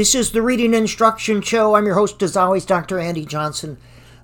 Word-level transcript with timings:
This 0.00 0.14
is 0.14 0.32
the 0.32 0.40
Reading 0.40 0.72
Instruction 0.72 1.42
Show. 1.42 1.74
I'm 1.74 1.84
your 1.84 1.96
host, 1.96 2.22
as 2.22 2.34
always, 2.34 2.64
Dr. 2.64 2.98
Andy 2.98 3.26
Johnson. 3.26 3.76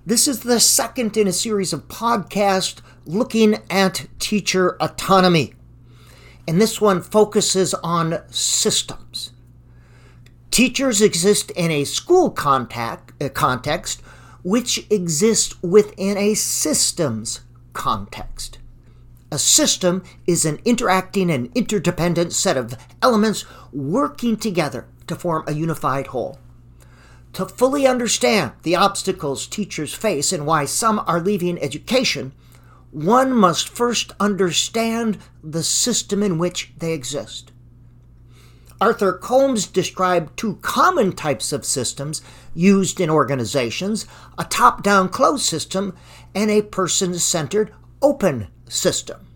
This 0.06 0.26
is 0.26 0.40
the 0.40 0.58
second 0.58 1.18
in 1.18 1.28
a 1.28 1.34
series 1.34 1.74
of 1.74 1.86
podcasts 1.86 2.80
looking 3.04 3.58
at 3.68 4.06
teacher 4.18 4.78
autonomy. 4.80 5.52
And 6.48 6.58
this 6.58 6.80
one 6.80 7.02
focuses 7.02 7.74
on 7.74 8.22
systems. 8.30 9.32
Teachers 10.50 11.02
exist 11.02 11.50
in 11.50 11.70
a 11.70 11.84
school 11.84 12.30
contact, 12.30 13.12
uh, 13.22 13.28
context, 13.28 14.00
which 14.42 14.90
exists 14.90 15.62
within 15.62 16.16
a 16.16 16.32
systems 16.32 17.42
context. 17.74 18.60
A 19.30 19.38
system 19.38 20.04
is 20.26 20.44
an 20.44 20.60
interacting 20.64 21.30
and 21.30 21.50
interdependent 21.54 22.32
set 22.32 22.56
of 22.56 22.76
elements 23.02 23.44
working 23.72 24.36
together 24.36 24.86
to 25.08 25.16
form 25.16 25.42
a 25.46 25.54
unified 25.54 26.08
whole. 26.08 26.38
To 27.32 27.46
fully 27.46 27.86
understand 27.86 28.52
the 28.62 28.76
obstacles 28.76 29.46
teachers 29.46 29.92
face 29.92 30.32
and 30.32 30.46
why 30.46 30.64
some 30.64 31.02
are 31.06 31.20
leaving 31.20 31.60
education, 31.60 32.32
one 32.92 33.32
must 33.32 33.68
first 33.68 34.12
understand 34.20 35.18
the 35.42 35.62
system 35.62 36.22
in 36.22 36.38
which 36.38 36.72
they 36.78 36.92
exist. 36.92 37.52
Arthur 38.80 39.12
Combs 39.12 39.66
described 39.66 40.36
two 40.36 40.56
common 40.62 41.12
types 41.12 41.52
of 41.52 41.64
systems 41.64 42.22
used 42.54 43.00
in 43.00 43.10
organizations 43.10 44.06
a 44.38 44.44
top 44.44 44.82
down 44.82 45.08
closed 45.08 45.44
system 45.44 45.94
and 46.34 46.50
a 46.50 46.62
person 46.62 47.18
centered 47.18 47.72
open 48.02 48.48
system. 48.68 49.26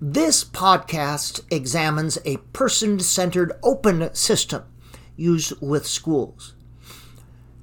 This 0.00 0.44
podcast 0.44 1.40
examines 1.50 2.18
a 2.24 2.36
person 2.52 3.00
centered 3.00 3.52
open 3.62 4.12
system 4.14 4.64
used 5.16 5.54
with 5.60 5.86
schools. 5.86 6.54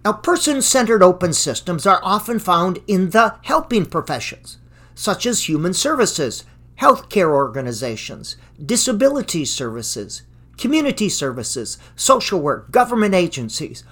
Now, 0.04 0.13
person 0.13 0.62
centered 0.62 1.02
open 1.04 1.34
systems 1.34 1.85
are 1.85 2.02
often 2.04 2.40
found 2.40 2.79
in 2.87 3.12
the 3.12 3.35
helping 3.43 3.85
professions, 3.85 4.57
such 4.96 5.26
as 5.26 5.48
human 5.48 5.74
services, 5.74 6.43
healthcare 6.82 7.30
organizations, 7.30 8.35
disability 8.63 9.46
services, 9.46 10.24
community 10.57 11.09
services, 11.09 11.77
social 11.96 12.40
work, 12.40 12.71
government 12.71 13.15
agencies, 13.15 13.84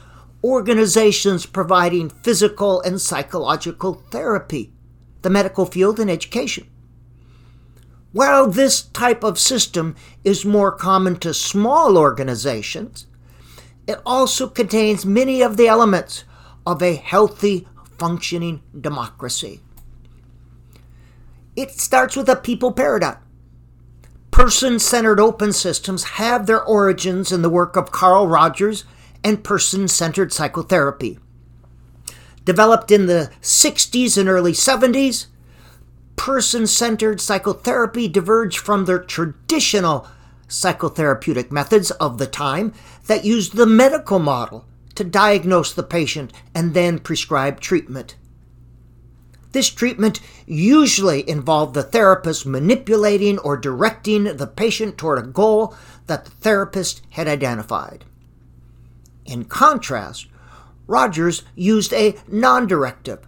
organizations 0.43 1.45
providing 1.45 2.09
physical 2.09 2.81
and 2.81 2.99
psychological 2.99 3.93
therapy, 4.09 4.73
the 5.21 5.29
medical 5.29 5.65
field, 5.65 5.99
and 5.99 6.09
education. 6.09 6.67
While 8.11 8.47
this 8.47 8.81
type 8.81 9.23
of 9.23 9.39
system 9.39 9.95
is 10.23 10.43
more 10.43 10.71
common 10.71 11.17
to 11.17 11.33
small 11.33 11.97
organizations, 11.97 13.07
it 13.87 13.99
also 14.05 14.47
contains 14.47 15.05
many 15.05 15.41
of 15.41 15.57
the 15.57 15.67
elements 15.67 16.23
of 16.65 16.81
a 16.81 16.95
healthy, 16.95 17.67
functioning 17.97 18.61
democracy. 18.79 19.61
It 21.55 21.71
starts 21.71 22.15
with 22.15 22.29
a 22.29 22.35
people 22.35 22.71
paradigm. 22.71 23.17
Person 24.31 24.79
centered 24.79 25.19
open 25.19 25.51
systems 25.53 26.03
have 26.03 26.45
their 26.45 26.63
origins 26.63 27.31
in 27.31 27.41
the 27.41 27.49
work 27.49 27.75
of 27.75 27.91
Carl 27.91 28.27
Rogers 28.27 28.85
and 29.23 29.43
person 29.43 29.87
centered 29.87 30.31
psychotherapy. 30.31 31.19
Developed 32.43 32.91
in 32.91 33.05
the 33.05 33.31
60s 33.41 34.17
and 34.17 34.27
early 34.27 34.53
70s, 34.53 35.27
person 36.15 36.67
centered 36.67 37.21
psychotherapy 37.21 38.07
diverged 38.07 38.59
from 38.59 38.85
their 38.85 38.99
traditional 38.99 40.07
psychotherapeutic 40.47 41.51
methods 41.51 41.91
of 41.91 42.17
the 42.17 42.27
time 42.27 42.73
that 43.07 43.25
used 43.25 43.55
the 43.55 43.65
medical 43.65 44.19
model 44.19 44.65
to 44.95 45.03
diagnose 45.03 45.73
the 45.73 45.83
patient 45.83 46.33
and 46.53 46.73
then 46.73 46.99
prescribe 46.99 47.59
treatment. 47.59 48.15
This 49.51 49.69
treatment 49.69 50.19
usually 50.45 51.27
involved 51.29 51.73
the 51.73 51.83
therapist 51.83 52.45
manipulating 52.45 53.37
or 53.39 53.57
directing 53.57 54.23
the 54.23 54.47
patient 54.47 54.97
toward 54.97 55.19
a 55.19 55.27
goal 55.27 55.75
that 56.07 56.25
the 56.25 56.31
therapist 56.31 57.01
had 57.11 57.27
identified. 57.27 58.05
In 59.25 59.45
contrast, 59.45 60.27
Rogers 60.87 61.43
used 61.55 61.93
a 61.93 62.15
non 62.27 62.67
directive, 62.67 63.27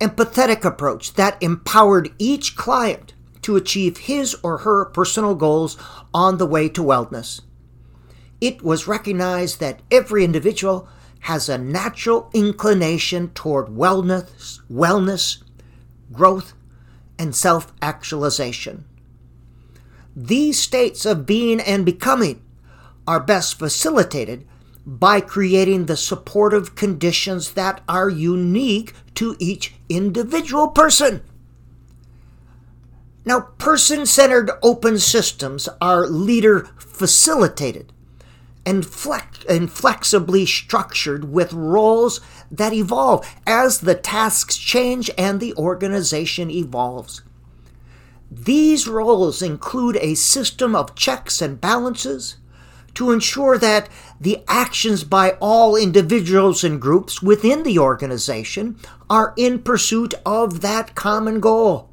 empathetic 0.00 0.64
approach 0.64 1.14
that 1.14 1.42
empowered 1.42 2.10
each 2.18 2.56
client 2.56 3.14
to 3.42 3.56
achieve 3.56 3.98
his 3.98 4.36
or 4.42 4.58
her 4.58 4.84
personal 4.86 5.34
goals 5.34 5.76
on 6.12 6.38
the 6.38 6.46
way 6.46 6.68
to 6.68 6.82
wellness. 6.82 7.40
It 8.40 8.62
was 8.62 8.86
recognized 8.86 9.58
that 9.60 9.80
every 9.90 10.24
individual 10.24 10.88
has 11.20 11.48
a 11.48 11.58
natural 11.58 12.30
inclination 12.32 13.30
toward 13.30 13.66
wellness, 13.66 14.60
wellness, 14.70 15.42
growth, 16.12 16.54
and 17.18 17.34
self 17.34 17.72
actualization. 17.82 18.84
These 20.14 20.60
states 20.60 21.04
of 21.04 21.26
being 21.26 21.60
and 21.60 21.84
becoming 21.84 22.42
are 23.06 23.20
best 23.20 23.58
facilitated 23.58 24.46
by 24.88 25.20
creating 25.20 25.84
the 25.84 25.96
supportive 25.98 26.74
conditions 26.74 27.52
that 27.52 27.82
are 27.86 28.08
unique 28.08 28.94
to 29.14 29.36
each 29.38 29.74
individual 29.90 30.68
person. 30.68 31.22
Now, 33.26 33.40
person 33.58 34.06
centered 34.06 34.50
open 34.62 34.98
systems 34.98 35.68
are 35.82 36.06
leader 36.06 36.70
facilitated 36.78 37.92
and, 38.64 38.86
flex- 38.86 39.44
and 39.46 39.70
flexibly 39.70 40.46
structured 40.46 41.30
with 41.30 41.52
roles 41.52 42.22
that 42.50 42.72
evolve 42.72 43.28
as 43.46 43.80
the 43.80 43.94
tasks 43.94 44.56
change 44.56 45.10
and 45.18 45.38
the 45.38 45.54
organization 45.56 46.50
evolves. 46.50 47.20
These 48.30 48.88
roles 48.88 49.42
include 49.42 49.98
a 50.00 50.14
system 50.14 50.74
of 50.74 50.94
checks 50.94 51.42
and 51.42 51.60
balances 51.60 52.38
to 52.98 53.12
ensure 53.12 53.56
that 53.56 53.88
the 54.20 54.42
actions 54.48 55.04
by 55.04 55.30
all 55.40 55.76
individuals 55.76 56.64
and 56.64 56.80
groups 56.80 57.22
within 57.22 57.62
the 57.62 57.78
organization 57.78 58.76
are 59.08 59.32
in 59.36 59.62
pursuit 59.62 60.14
of 60.26 60.62
that 60.62 60.96
common 60.96 61.38
goal. 61.38 61.88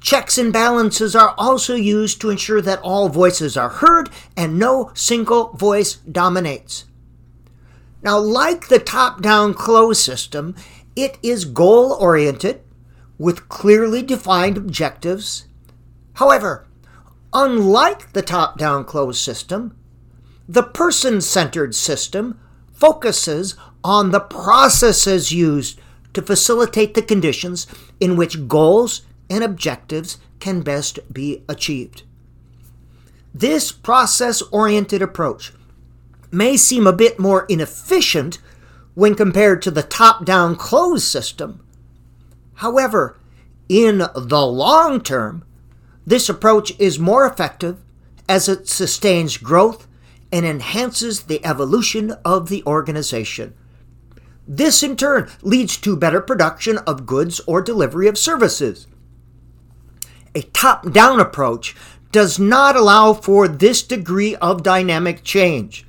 Checks 0.00 0.38
and 0.38 0.52
balances 0.52 1.16
are 1.16 1.34
also 1.36 1.74
used 1.74 2.20
to 2.20 2.30
ensure 2.30 2.62
that 2.62 2.78
all 2.82 3.08
voices 3.08 3.56
are 3.56 3.68
heard 3.68 4.08
and 4.36 4.56
no 4.56 4.92
single 4.94 5.52
voice 5.54 5.94
dominates. 5.96 6.84
Now, 8.02 8.20
like 8.20 8.68
the 8.68 8.78
top 8.78 9.20
down 9.20 9.52
closed 9.52 10.00
system, 10.00 10.54
it 10.94 11.18
is 11.24 11.44
goal 11.44 11.90
oriented 11.98 12.60
with 13.18 13.48
clearly 13.48 14.00
defined 14.00 14.56
objectives. 14.56 15.48
However, 16.12 16.68
unlike 17.36 18.14
the 18.14 18.22
top 18.22 18.56
down 18.56 18.82
closed 18.82 19.20
system, 19.20 19.76
the 20.48 20.62
person 20.62 21.20
centered 21.20 21.74
system 21.74 22.40
focuses 22.72 23.54
on 23.84 24.10
the 24.10 24.20
processes 24.20 25.32
used 25.32 25.78
to 26.14 26.22
facilitate 26.22 26.94
the 26.94 27.02
conditions 27.02 27.66
in 28.00 28.16
which 28.16 28.48
goals 28.48 29.02
and 29.28 29.44
objectives 29.44 30.16
can 30.40 30.62
best 30.62 30.98
be 31.12 31.42
achieved. 31.46 32.04
This 33.34 33.70
process 33.70 34.40
oriented 34.50 35.02
approach 35.02 35.52
may 36.32 36.56
seem 36.56 36.86
a 36.86 36.92
bit 36.92 37.18
more 37.18 37.44
inefficient 37.50 38.38
when 38.94 39.14
compared 39.14 39.60
to 39.60 39.70
the 39.70 39.82
top 39.82 40.24
down 40.24 40.56
closed 40.56 41.04
system. 41.04 41.62
However, 42.54 43.18
in 43.68 43.98
the 43.98 44.46
long 44.46 45.02
term, 45.02 45.44
this 46.06 46.28
approach 46.28 46.72
is 46.78 46.98
more 46.98 47.26
effective 47.26 47.82
as 48.28 48.48
it 48.48 48.68
sustains 48.68 49.36
growth 49.36 49.88
and 50.32 50.46
enhances 50.46 51.24
the 51.24 51.44
evolution 51.44 52.12
of 52.24 52.48
the 52.48 52.62
organization. 52.64 53.54
This 54.48 54.82
in 54.82 54.96
turn 54.96 55.28
leads 55.42 55.76
to 55.78 55.96
better 55.96 56.20
production 56.20 56.78
of 56.78 57.06
goods 57.06 57.40
or 57.46 57.60
delivery 57.60 58.06
of 58.06 58.16
services 58.16 58.86
a 60.36 60.42
top 60.42 60.92
down 60.92 61.18
approach 61.18 61.74
does 62.12 62.38
not 62.38 62.76
allow 62.76 63.14
for 63.14 63.48
this 63.48 63.82
degree 63.82 64.36
of 64.36 64.62
dynamic 64.62 65.24
change. 65.24 65.86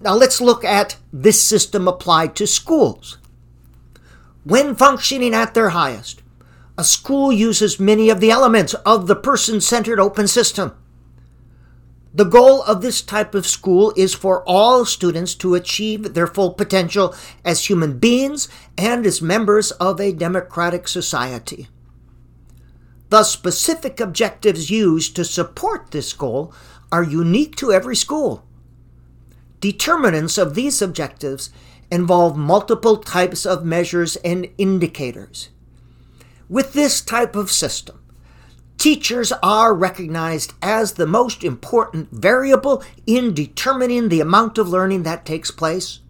Now 0.00 0.14
let's 0.14 0.40
look 0.40 0.64
at 0.64 0.96
this 1.12 1.40
system 1.42 1.86
applied 1.86 2.34
to 2.36 2.46
schools. 2.46 3.18
When 4.44 4.74
functioning 4.74 5.34
at 5.34 5.52
their 5.52 5.70
highest, 5.70 6.22
a 6.78 6.84
school 6.84 7.32
uses 7.32 7.80
many 7.80 8.10
of 8.10 8.20
the 8.20 8.30
elements 8.30 8.74
of 8.84 9.06
the 9.06 9.16
person 9.16 9.60
centered 9.60 9.98
open 9.98 10.28
system. 10.28 10.72
The 12.12 12.24
goal 12.24 12.62
of 12.62 12.80
this 12.80 13.02
type 13.02 13.34
of 13.34 13.46
school 13.46 13.92
is 13.96 14.14
for 14.14 14.42
all 14.46 14.84
students 14.84 15.34
to 15.36 15.54
achieve 15.54 16.14
their 16.14 16.26
full 16.26 16.52
potential 16.52 17.14
as 17.44 17.68
human 17.68 17.98
beings 17.98 18.48
and 18.78 19.06
as 19.06 19.20
members 19.20 19.70
of 19.72 20.00
a 20.00 20.12
democratic 20.12 20.88
society. 20.88 21.68
The 23.10 23.22
specific 23.22 24.00
objectives 24.00 24.70
used 24.70 25.14
to 25.16 25.24
support 25.24 25.90
this 25.90 26.12
goal 26.12 26.52
are 26.90 27.04
unique 27.04 27.54
to 27.56 27.72
every 27.72 27.96
school. 27.96 28.44
Determinants 29.60 30.38
of 30.38 30.54
these 30.54 30.82
objectives 30.82 31.50
involve 31.90 32.36
multiple 32.36 32.96
types 32.96 33.46
of 33.46 33.64
measures 33.64 34.16
and 34.16 34.48
indicators. 34.58 35.50
With 36.48 36.74
this 36.74 37.00
type 37.00 37.34
of 37.34 37.50
system, 37.50 38.00
teachers 38.78 39.32
are 39.42 39.74
recognized 39.74 40.52
as 40.62 40.92
the 40.92 41.06
most 41.06 41.42
important 41.42 42.10
variable 42.12 42.84
in 43.04 43.34
determining 43.34 44.08
the 44.08 44.20
amount 44.20 44.56
of 44.56 44.68
learning 44.68 45.02
that 45.02 45.26
takes 45.26 45.50
place. 45.50 46.00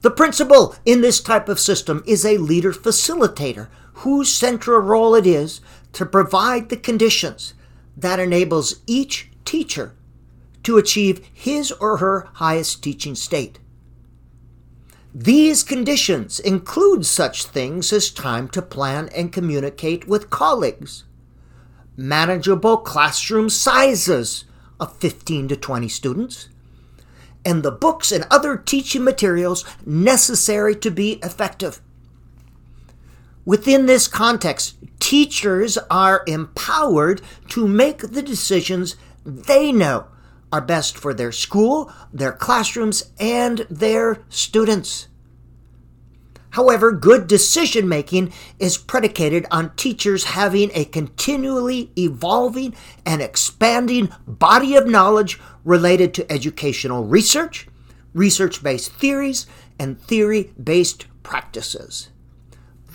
The 0.00 0.10
principal 0.10 0.74
in 0.84 1.02
this 1.02 1.20
type 1.20 1.48
of 1.48 1.60
system 1.60 2.02
is 2.06 2.24
a 2.24 2.38
leader 2.38 2.72
facilitator 2.72 3.68
whose 3.94 4.32
central 4.32 4.80
role 4.80 5.14
it 5.14 5.26
is 5.26 5.60
to 5.92 6.06
provide 6.06 6.68
the 6.68 6.76
conditions 6.76 7.54
that 7.96 8.18
enables 8.18 8.80
each 8.86 9.30
teacher 9.44 9.94
to 10.62 10.78
achieve 10.78 11.28
his 11.32 11.70
or 11.72 11.98
her 11.98 12.28
highest 12.34 12.82
teaching 12.82 13.14
state. 13.14 13.58
These 15.14 15.64
conditions 15.64 16.38
include 16.38 17.04
such 17.04 17.44
things 17.44 17.92
as 17.92 18.10
time 18.10 18.48
to 18.50 18.62
plan 18.62 19.08
and 19.08 19.32
communicate 19.32 20.06
with 20.06 20.30
colleagues, 20.30 21.04
manageable 21.96 22.76
classroom 22.76 23.50
sizes 23.50 24.44
of 24.78 24.96
15 24.98 25.48
to 25.48 25.56
20 25.56 25.88
students, 25.88 26.48
and 27.44 27.62
the 27.62 27.72
books 27.72 28.12
and 28.12 28.24
other 28.30 28.56
teaching 28.56 29.02
materials 29.02 29.64
necessary 29.84 30.76
to 30.76 30.90
be 30.90 31.14
effective. 31.24 31.80
Within 33.44 33.86
this 33.86 34.06
context, 34.06 34.76
teachers 35.00 35.76
are 35.90 36.22
empowered 36.28 37.20
to 37.48 37.66
make 37.66 37.98
the 37.98 38.22
decisions 38.22 38.94
they 39.24 39.72
know 39.72 40.06
are 40.52 40.60
best 40.60 40.96
for 40.96 41.14
their 41.14 41.32
school, 41.32 41.92
their 42.12 42.32
classrooms, 42.32 43.10
and 43.18 43.66
their 43.70 44.18
students. 44.28 45.08
However, 46.50 46.90
good 46.90 47.28
decision 47.28 47.88
making 47.88 48.32
is 48.58 48.76
predicated 48.76 49.46
on 49.52 49.74
teachers 49.76 50.24
having 50.24 50.70
a 50.74 50.84
continually 50.84 51.92
evolving 51.96 52.74
and 53.06 53.22
expanding 53.22 54.12
body 54.26 54.74
of 54.74 54.88
knowledge 54.88 55.38
related 55.64 56.12
to 56.14 56.32
educational 56.32 57.04
research, 57.04 57.68
research 58.12 58.62
based 58.62 58.92
theories, 58.92 59.46
and 59.78 60.00
theory 60.00 60.52
based 60.62 61.06
practices. 61.22 62.08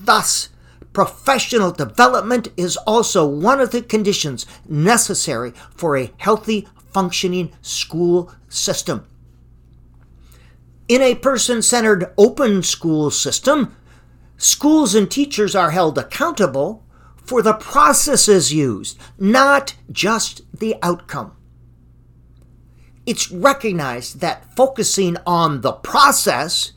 Thus, 0.01 0.49
professional 0.91 1.71
development 1.71 2.49
is 2.57 2.75
also 2.77 3.25
one 3.25 3.61
of 3.61 3.71
the 3.71 3.81
conditions 3.81 4.45
necessary 4.67 5.51
for 5.75 5.97
a 5.97 6.11
healthy 6.17 6.67
functioning 6.95 7.51
school 7.61 8.31
system. 8.47 9.05
In 10.87 11.01
a 11.01 11.15
person 11.15 11.61
centered 11.61 12.13
open 12.17 12.63
school 12.63 13.11
system, 13.11 13.75
schools 14.37 14.95
and 14.95 15.11
teachers 15.11 15.57
are 15.57 15.71
held 15.71 15.97
accountable 15.97 16.85
for 17.17 17.41
the 17.41 17.55
processes 17.55 18.53
used, 18.53 18.97
not 19.19 19.75
just 19.91 20.43
the 20.57 20.75
outcome. 20.81 21.35
It's 23.05 23.29
recognized 23.29 24.21
that 24.21 24.55
focusing 24.55 25.17
on 25.27 25.59
the 25.59 25.73
process, 25.73 26.71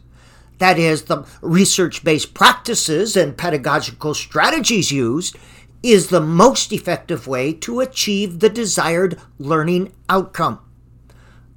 that 0.58 0.80
is, 0.80 1.04
the 1.04 1.24
research 1.42 2.02
based 2.02 2.34
practices 2.34 3.16
and 3.16 3.38
pedagogical 3.38 4.14
strategies 4.14 4.90
used, 4.90 5.36
is 5.82 6.08
the 6.08 6.20
most 6.20 6.72
effective 6.72 7.26
way 7.26 7.52
to 7.52 7.80
achieve 7.80 8.40
the 8.40 8.48
desired 8.48 9.20
learning 9.38 9.92
outcome. 10.08 10.60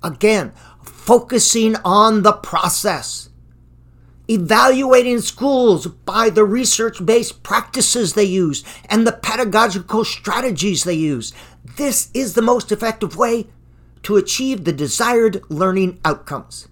Again, 0.03 0.51
focusing 0.83 1.75
on 1.83 2.23
the 2.23 2.33
process. 2.33 3.29
Evaluating 4.27 5.19
schools 5.19 5.87
by 5.87 6.29
the 6.29 6.45
research 6.45 7.05
based 7.05 7.43
practices 7.43 8.13
they 8.13 8.23
use 8.23 8.63
and 8.89 9.05
the 9.05 9.11
pedagogical 9.11 10.05
strategies 10.05 10.83
they 10.83 10.93
use. 10.93 11.33
This 11.77 12.09
is 12.13 12.33
the 12.33 12.41
most 12.41 12.71
effective 12.71 13.17
way 13.17 13.47
to 14.03 14.15
achieve 14.17 14.63
the 14.63 14.73
desired 14.73 15.41
learning 15.49 15.99
outcomes. 16.05 16.67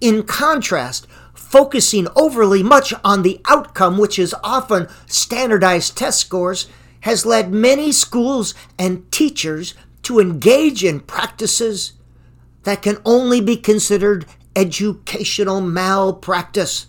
In 0.00 0.22
contrast, 0.22 1.06
focusing 1.38 2.08
overly 2.16 2.62
much 2.62 2.92
on 3.04 3.22
the 3.22 3.40
outcome, 3.46 3.96
which 3.96 4.18
is 4.18 4.34
often 4.42 4.88
standardized 5.06 5.96
test 5.96 6.20
scores, 6.20 6.68
has 7.00 7.24
led 7.24 7.52
many 7.52 7.92
schools 7.92 8.54
and 8.78 9.10
teachers 9.12 9.74
to 10.02 10.18
engage 10.18 10.84
in 10.84 11.00
practices 11.00 11.92
that 12.64 12.82
can 12.82 12.98
only 13.04 13.40
be 13.40 13.56
considered 13.56 14.26
educational 14.56 15.60
malpractice. 15.60 16.86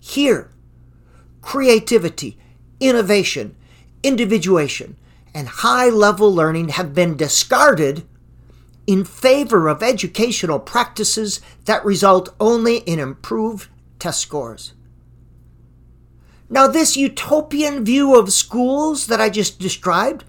Here, 0.00 0.50
creativity, 1.42 2.38
innovation, 2.78 3.56
individuation, 4.02 4.96
and 5.34 5.48
high 5.48 5.88
level 5.88 6.34
learning 6.34 6.70
have 6.70 6.94
been 6.94 7.16
discarded 7.16 8.06
in 8.90 9.04
favor 9.04 9.68
of 9.68 9.84
educational 9.84 10.58
practices 10.58 11.40
that 11.64 11.84
result 11.84 12.28
only 12.40 12.78
in 12.78 12.98
improved 12.98 13.68
test 14.00 14.18
scores. 14.18 14.74
Now, 16.48 16.66
this 16.66 16.96
utopian 16.96 17.84
view 17.84 18.18
of 18.18 18.32
schools 18.32 19.06
that 19.06 19.20
I 19.20 19.30
just 19.30 19.60
described 19.60 20.24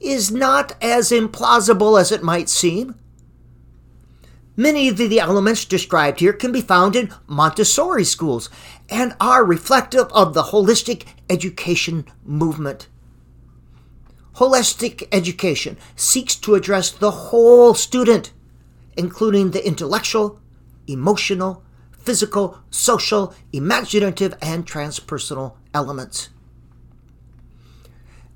is 0.00 0.30
not 0.30 0.82
as 0.82 1.10
implausible 1.10 2.00
as 2.00 2.10
it 2.10 2.22
might 2.22 2.48
seem. 2.48 2.94
Many 4.56 4.88
of 4.88 4.96
the 4.96 5.20
elements 5.20 5.66
described 5.66 6.20
here 6.20 6.32
can 6.32 6.52
be 6.52 6.62
found 6.62 6.96
in 6.96 7.12
Montessori 7.26 8.04
schools 8.04 8.48
and 8.88 9.14
are 9.20 9.44
reflective 9.44 10.06
of 10.12 10.32
the 10.32 10.44
holistic 10.44 11.04
education 11.28 12.06
movement. 12.24 12.88
Holistic 14.36 15.08
education 15.12 15.78
seeks 15.96 16.34
to 16.36 16.54
address 16.54 16.90
the 16.90 17.10
whole 17.10 17.72
student, 17.72 18.32
including 18.96 19.50
the 19.50 19.66
intellectual, 19.66 20.40
emotional, 20.86 21.62
physical, 21.98 22.58
social, 22.70 23.34
imaginative, 23.52 24.34
and 24.42 24.66
transpersonal 24.66 25.54
elements. 25.72 26.28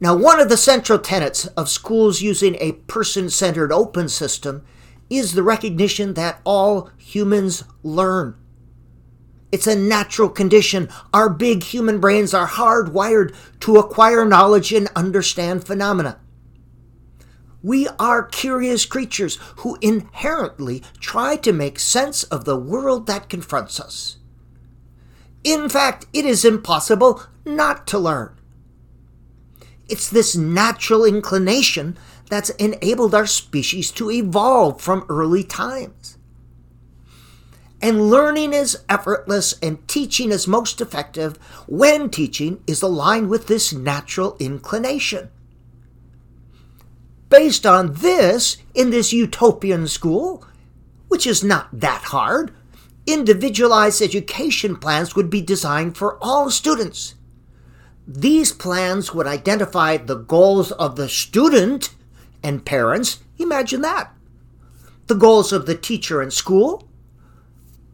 Now, 0.00 0.17
one 0.17 0.41
of 0.41 0.49
the 0.49 0.56
central 0.56 0.99
tenets 0.99 1.47
of 1.49 1.69
schools 1.69 2.23
using 2.23 2.56
a 2.58 2.73
person 2.73 3.29
centered 3.29 3.70
open 3.70 4.08
system 4.08 4.64
is 5.11 5.35
the 5.35 5.43
recognition 5.43 6.14
that 6.14 6.41
all 6.44 6.88
humans 6.97 7.64
learn. 7.83 8.37
It's 9.52 9.66
a 9.66 9.76
natural 9.76 10.28
condition. 10.28 10.88
Our 11.12 11.28
big 11.28 11.64
human 11.64 11.99
brains 11.99 12.33
are 12.35 12.47
hardwired 12.47 13.35
to 13.61 13.76
acquire 13.76 14.25
knowledge 14.25 14.73
and 14.73 14.88
understand 14.95 15.64
phenomena. 15.64 16.21
We 17.62 17.88
are 17.99 18.23
curious 18.23 18.87
creatures 18.87 19.38
who 19.57 19.76
inherently 19.83 20.83
try 20.99 21.37
to 21.37 21.52
make 21.52 21.78
sense 21.78 22.23
of 22.25 22.45
the 22.45 22.57
world 22.57 23.07
that 23.07 23.28
confronts 23.28 23.78
us. 23.78 24.16
In 25.45 25.69
fact, 25.69 26.07
it 26.12 26.25
is 26.25 26.45
impossible 26.45 27.23
not 27.45 27.87
to 27.88 27.99
learn. 27.99 28.37
It's 29.88 30.09
this 30.09 30.37
natural 30.37 31.04
inclination 31.04 31.99
that's 32.28 32.50
enabled 32.50 33.14
our 33.14 33.26
species 33.26 33.90
to 33.92 34.11
evolve 34.11 34.80
from 34.80 35.04
early 35.09 35.42
times. 35.42 36.16
And 37.83 38.11
learning 38.11 38.53
is 38.53 38.79
effortless 38.89 39.55
and 39.63 39.87
teaching 39.89 40.31
is 40.31 40.47
most 40.47 40.81
effective 40.81 41.37
when 41.67 42.11
teaching 42.11 42.63
is 42.67 42.83
aligned 42.83 43.31
with 43.31 43.47
this 43.47 43.73
natural 43.73 44.37
inclination. 44.39 45.31
Based 47.31 47.65
on 47.65 47.95
this, 47.95 48.59
in 48.75 48.91
this 48.91 49.13
utopian 49.13 49.87
school, 49.87 50.45
which 51.09 51.27
is 51.27 51.43
not 51.43 51.69
that 51.73 52.03
hard, 52.05 52.53
individualized 53.07 54.03
education 54.03 54.77
plans 54.77 55.17
would 55.17 55.31
be 55.31 55.41
designed 55.41 55.97
for 55.97 56.19
all 56.23 56.51
students. 56.51 57.15
These 58.07 58.53
plans 58.53 59.15
would 59.15 59.27
identify 59.27 59.97
the 59.97 60.17
goals 60.17 60.73
of 60.73 60.97
the 60.97 61.09
student 61.09 61.95
and 62.43 62.65
parents. 62.65 63.21
Imagine 63.39 63.81
that. 63.83 64.13
The 65.07 65.15
goals 65.15 65.53
of 65.53 65.67
the 65.67 65.77
teacher 65.77 66.21
and 66.21 66.33
school, 66.33 66.89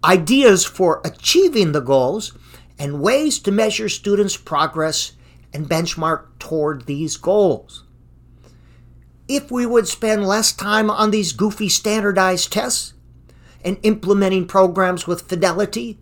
ideas 0.05 0.65
for 0.65 1.01
achieving 1.05 1.73
the 1.73 1.81
goals, 1.81 2.33
and 2.79 3.01
ways 3.01 3.39
to 3.39 3.51
measure 3.51 3.89
students' 3.89 4.37
progress 4.37 5.13
and 5.53 5.69
benchmark 5.69 6.27
toward 6.39 6.87
these 6.87 7.17
goals. 7.17 7.85
If 9.29 9.51
we 9.51 9.65
would 9.65 9.89
spend 9.89 10.27
less 10.27 10.53
time 10.53 10.91
on 10.91 11.11
these 11.11 11.33
goofy 11.33 11.69
standardized 11.69 12.53
tests 12.53 12.93
and 13.65 13.79
implementing 13.83 14.47
programs 14.47 15.07
with 15.07 15.29
fidelity, 15.29 15.99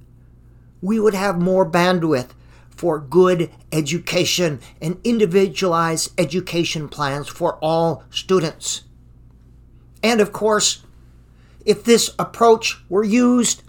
we 0.82 0.98
would 0.98 1.14
have 1.14 1.40
more 1.40 1.64
bandwidth 1.64 2.30
for 2.68 2.98
good 2.98 3.50
education 3.70 4.60
and 4.82 4.98
individualized 5.04 6.10
education 6.18 6.88
plans 6.88 7.28
for 7.28 7.56
all 7.62 8.02
students. 8.10 8.82
And 10.02 10.20
of 10.20 10.32
course, 10.32 10.82
If 11.64 11.84
this 11.84 12.14
approach 12.18 12.82
were 12.88 13.04
used, 13.04 13.62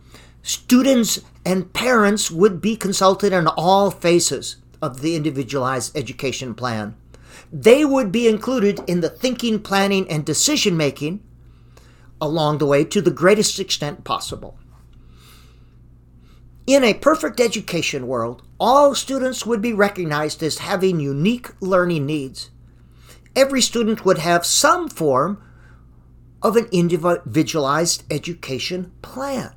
students 0.45 1.19
and 1.43 1.73
parents 1.73 2.29
would 2.29 2.61
be 2.61 2.75
consulted 2.75 3.33
on 3.33 3.47
all 3.47 3.89
phases 3.89 4.57
of 4.79 5.01
the 5.01 5.15
individualized 5.15 5.97
education 5.97 6.53
plan. 6.53 6.95
They 7.51 7.83
would 7.83 8.11
be 8.11 8.27
included 8.27 8.79
in 8.85 9.01
the 9.01 9.09
thinking, 9.09 9.59
planning, 9.59 10.07
and 10.07 10.23
decision 10.23 10.77
making 10.77 11.23
along 12.21 12.59
the 12.59 12.67
way 12.67 12.83
to 12.85 13.01
the 13.01 13.11
greatest 13.11 13.59
extent 13.59 14.03
possible. 14.03 14.57
In 16.67 16.83
a 16.83 16.93
perfect 16.93 17.39
education 17.39 18.05
world, 18.05 18.43
all 18.59 18.93
students 18.93 19.47
would 19.47 19.63
be 19.63 19.73
recognized 19.73 20.43
as 20.43 20.59
having 20.59 20.99
unique 20.99 21.49
learning 21.59 22.05
needs. 22.05 22.51
Every 23.35 23.61
student 23.61 24.05
would 24.05 24.19
have 24.19 24.45
some 24.45 24.89
form 24.89 25.41
of 26.43 26.55
an 26.55 26.67
individualized 26.71 28.03
education 28.11 28.91
plan. 29.01 29.51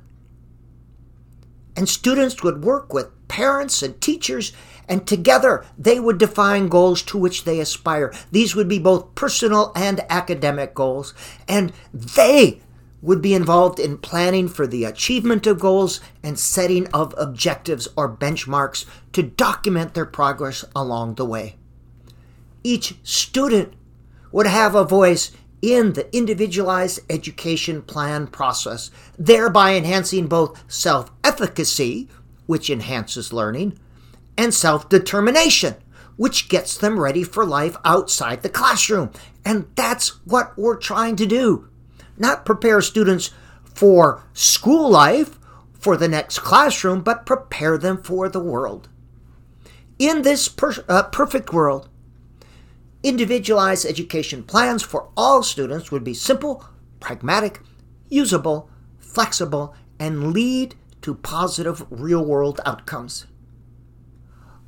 And 1.79 1.87
students 1.87 2.43
would 2.43 2.65
work 2.65 2.93
with 2.93 3.07
parents 3.29 3.81
and 3.81 4.01
teachers, 4.01 4.51
and 4.89 5.07
together 5.07 5.63
they 5.77 5.97
would 5.97 6.17
define 6.17 6.67
goals 6.67 7.01
to 7.03 7.17
which 7.17 7.45
they 7.45 7.61
aspire. 7.61 8.13
These 8.33 8.53
would 8.53 8.67
be 8.67 8.79
both 8.79 9.15
personal 9.15 9.71
and 9.77 10.01
academic 10.09 10.75
goals, 10.75 11.13
and 11.47 11.71
they 11.93 12.59
would 13.01 13.21
be 13.21 13.33
involved 13.33 13.79
in 13.79 13.97
planning 13.97 14.49
for 14.49 14.67
the 14.67 14.83
achievement 14.83 15.47
of 15.47 15.61
goals 15.61 16.01
and 16.21 16.37
setting 16.37 16.85
of 16.87 17.15
objectives 17.17 17.87
or 17.95 18.13
benchmarks 18.13 18.85
to 19.13 19.23
document 19.23 19.93
their 19.93 20.05
progress 20.05 20.65
along 20.75 21.15
the 21.15 21.25
way. 21.25 21.55
Each 22.61 22.95
student 23.03 23.71
would 24.33 24.47
have 24.47 24.75
a 24.75 24.83
voice 24.83 25.31
in 25.61 25.93
the 25.93 26.15
individualized 26.15 26.99
education 27.09 27.81
plan 27.81 28.27
process, 28.27 28.91
thereby 29.17 29.75
enhancing 29.75 30.27
both 30.27 30.63
self 30.71 31.11
efficacy, 31.23 32.07
which 32.45 32.69
enhances 32.69 33.33
learning, 33.33 33.77
and 34.37 34.53
self 34.53 34.87
determination, 34.89 35.75
which 36.15 36.49
gets 36.49 36.77
them 36.77 36.99
ready 36.99 37.23
for 37.23 37.45
life 37.45 37.75
outside 37.83 38.41
the 38.41 38.49
classroom. 38.49 39.11
And 39.43 39.67
that's 39.75 40.25
what 40.25 40.57
we're 40.57 40.77
trying 40.77 41.15
to 41.17 41.25
do. 41.25 41.69
Not 42.17 42.45
prepare 42.45 42.81
students 42.81 43.31
for 43.73 44.23
school 44.33 44.89
life, 44.89 45.39
for 45.79 45.95
the 45.95 46.07
next 46.07 46.39
classroom, 46.39 47.01
but 47.01 47.25
prepare 47.25 47.77
them 47.77 48.01
for 48.03 48.29
the 48.29 48.39
world. 48.39 48.89
In 49.97 50.21
this 50.21 50.47
per- 50.47 50.83
uh, 50.87 51.03
perfect 51.03 51.51
world, 51.53 51.88
individualized 53.03 53.85
education 53.85 54.43
plans 54.43 54.83
for 54.83 55.09
all 55.15 55.43
students 55.43 55.91
would 55.91 56.03
be 56.03 56.13
simple, 56.13 56.65
pragmatic, 56.99 57.61
usable, 58.09 58.69
flexible, 58.97 59.73
and 59.99 60.33
lead 60.33 60.75
to 61.01 61.15
positive 61.15 61.85
real 61.89 62.23
world 62.25 62.59
outcomes. 62.65 63.25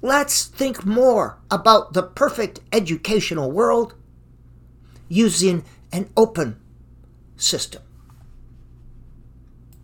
Let's 0.02 0.46
think 0.46 0.86
more 0.86 1.38
about 1.52 1.94
the 1.94 2.04
perfect 2.04 2.62
educational 2.72 3.52
world 3.52 3.94
using 5.08 5.64
an 5.92 6.10
open 6.16 6.60
system. 7.36 7.84